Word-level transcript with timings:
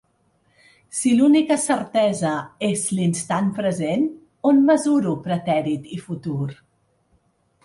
Si 0.99 1.09
l’única 1.17 1.57
certesa 1.67 2.31
és 2.69 2.85
l’instant 3.01 3.53
present, 3.59 4.09
on 4.53 4.63
mesuro 4.71 5.15
pretèrit 5.29 5.89
i 5.99 6.03
futur? 6.09 6.53